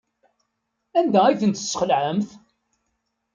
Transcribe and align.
Anda 0.97 1.19
ay 1.25 1.35
ten-tesxelɛemt? 1.41 2.29